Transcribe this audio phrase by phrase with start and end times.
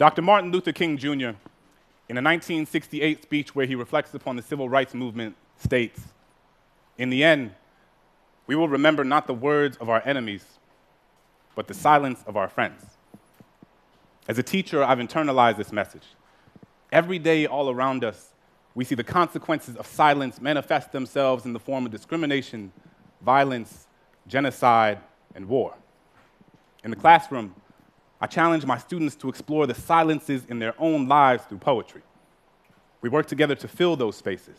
[0.00, 0.22] Dr.
[0.22, 1.36] Martin Luther King Jr.,
[2.08, 6.00] in a 1968 speech where he reflects upon the civil rights movement, states,
[6.96, 7.50] In the end,
[8.46, 10.42] we will remember not the words of our enemies,
[11.54, 12.82] but the silence of our friends.
[14.26, 16.06] As a teacher, I've internalized this message.
[16.90, 18.30] Every day, all around us,
[18.74, 22.72] we see the consequences of silence manifest themselves in the form of discrimination,
[23.20, 23.86] violence,
[24.26, 25.00] genocide,
[25.34, 25.74] and war.
[26.84, 27.54] In the classroom,
[28.20, 32.02] I challenge my students to explore the silences in their own lives through poetry.
[33.00, 34.58] We work together to fill those spaces,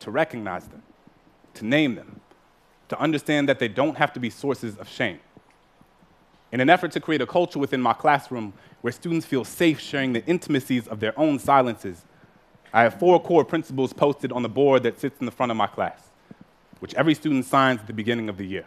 [0.00, 0.82] to recognize them,
[1.54, 2.20] to name them,
[2.88, 5.20] to understand that they don't have to be sources of shame.
[6.50, 10.12] In an effort to create a culture within my classroom where students feel safe sharing
[10.12, 12.04] the intimacies of their own silences,
[12.72, 15.56] I have four core principles posted on the board that sits in the front of
[15.56, 16.10] my class,
[16.80, 18.66] which every student signs at the beginning of the year.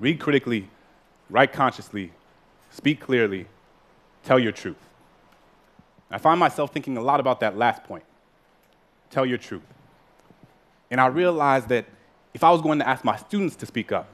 [0.00, 0.68] Read critically,
[1.28, 2.12] write consciously,
[2.70, 3.46] speak clearly,
[4.24, 4.76] tell your truth.
[6.10, 8.04] I find myself thinking a lot about that last point
[9.10, 9.62] tell your truth.
[10.90, 11.84] And I realized that
[12.32, 14.08] if I was going to ask my students to speak up,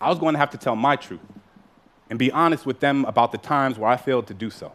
[0.00, 1.20] I was going to have to tell my truth
[2.10, 4.72] and be honest with them about the times where I failed to do so.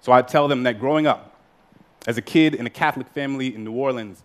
[0.00, 1.40] So I tell them that growing up,
[2.06, 4.24] as a kid in a Catholic family in New Orleans,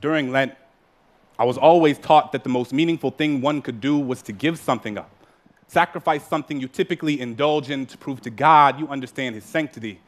[0.00, 0.54] during Lent,
[1.38, 4.58] I was always taught that the most meaningful thing one could do was to give
[4.58, 5.10] something up,
[5.72, 10.00] sacrifice something you typically indulge in to prove to God you understand His sanctity.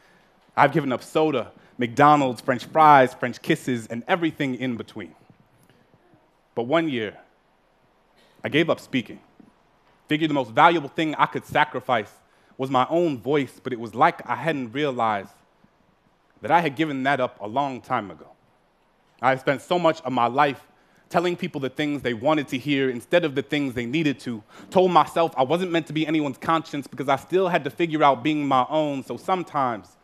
[0.56, 5.14] I've given up soda, McDonald's, French fries, French kisses, and everything in between.
[6.54, 7.16] But one year,
[8.44, 9.20] I gave up speaking.
[10.06, 12.12] Figured the most valuable thing I could sacrifice
[12.58, 15.32] was my own voice, but it was like I hadn't realized
[16.42, 18.26] that I had given that up a long time ago.
[19.22, 20.60] I had spent so much of my life
[21.14, 24.42] telling people the things they wanted to hear instead of the things they needed to.
[24.70, 28.02] Told myself I wasn't meant to be anyone's conscience because I still had to figure
[28.02, 29.96] out being my own, so sometimes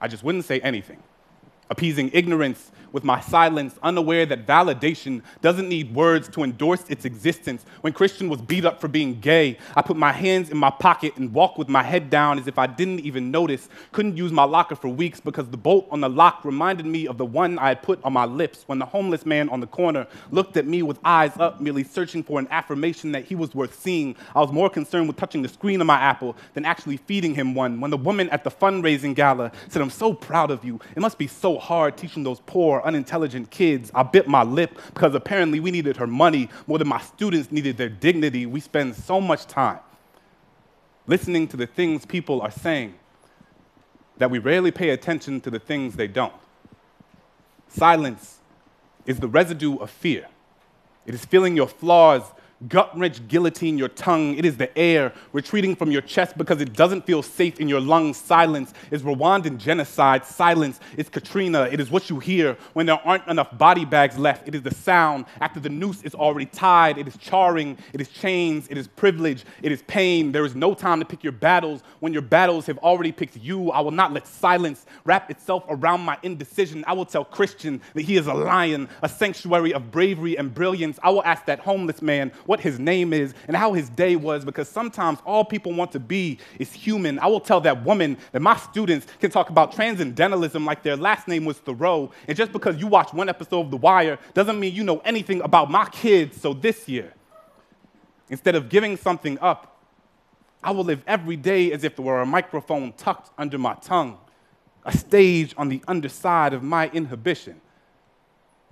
[0.00, 1.02] I just wouldn't say anything,
[1.70, 7.64] appeasing ignorance with my silence, unaware that validation doesn't need words to endorse its existence.
[7.80, 11.16] When Christian was beat up for being gay, I put my hands in my pocket
[11.16, 13.68] and walked with my head down as if I didn't even notice.
[13.90, 17.18] Couldn't use my locker for weeks because the bolt on the lock reminded me of
[17.18, 20.06] the one I had put on my lips when the homeless man on the corner
[20.30, 23.74] looked at me with eyes up, merely searching for an affirmation that he was worth
[23.74, 24.14] seeing.
[24.36, 27.56] I was more concerned with touching the screen of my Apple than actually feeding him
[27.56, 27.80] one.
[27.80, 31.18] When the woman at the fundraising gala said, I'm so proud of you, it must
[31.18, 33.90] be so hard teaching those poor, unintelligent kids.
[33.94, 37.76] I bit my lip because apparently we needed her money more than my students needed
[37.76, 38.46] their dignity.
[38.46, 39.80] We spend so much time
[41.06, 42.94] listening to the things people are saying
[44.18, 46.32] that we rarely pay attention to the things they don't.
[47.68, 48.38] Silence
[49.06, 50.26] is the residue of fear.
[51.06, 52.22] It is feeling your flaws
[52.68, 54.34] gut wrench guillotine your tongue.
[54.36, 57.80] It is the air retreating from your chest because it doesn't feel safe in your
[57.80, 58.16] lungs.
[58.16, 60.24] Silence is Rwandan genocide.
[60.24, 61.68] Silence is Katrina.
[61.70, 64.48] It is what you hear when there aren't enough body bags left.
[64.48, 66.98] It is the sound after the noose is already tied.
[66.98, 67.78] It is charring.
[67.92, 68.66] It is chains.
[68.68, 69.44] It is privilege.
[69.62, 70.32] It is pain.
[70.32, 73.70] There is no time to pick your battles when your battles have already picked you.
[73.70, 76.84] I will not let silence wrap itself around my indecision.
[76.86, 80.98] I will tell Christian that he is a lion, a sanctuary of bravery and brilliance.
[81.02, 84.44] I will ask that homeless man what his name is and how his day was
[84.44, 87.18] because sometimes all people want to be is human.
[87.18, 91.28] I will tell that woman that my students can talk about transcendentalism like their last
[91.28, 92.10] name was Thoreau.
[92.28, 95.40] And just because you watch one episode of The Wire doesn't mean you know anything
[95.42, 96.40] about my kids.
[96.40, 97.12] So this year,
[98.28, 99.80] instead of giving something up,
[100.62, 104.18] I will live every day as if there were a microphone tucked under my tongue,
[104.84, 107.60] a stage on the underside of my inhibition.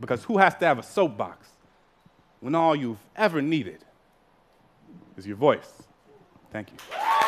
[0.00, 1.49] Because who has to have a soapbox
[2.42, 3.84] when all you've ever needed
[5.16, 5.84] is your voice.
[6.50, 7.21] Thank you.